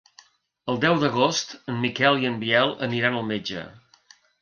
[0.73, 3.71] El deu d'agost en Miquel i en Biel aniran al metge.